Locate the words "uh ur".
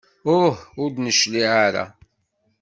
0.35-0.89